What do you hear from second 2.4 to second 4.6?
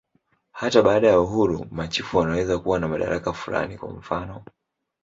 kuwa na madaraka fulani, kwa mfanof.